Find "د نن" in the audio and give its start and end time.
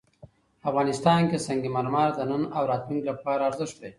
2.15-2.43